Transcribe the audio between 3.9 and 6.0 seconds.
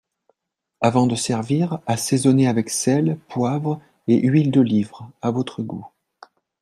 et huile d’olive à votre goût